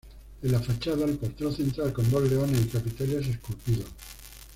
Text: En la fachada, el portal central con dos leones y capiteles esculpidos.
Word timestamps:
En 0.41 0.51
la 0.51 0.59
fachada, 0.59 1.05
el 1.05 1.17
portal 1.19 1.55
central 1.55 1.93
con 1.93 2.09
dos 2.09 2.27
leones 2.27 2.59
y 2.59 2.69
capiteles 2.69 3.27
esculpidos. 3.27 3.85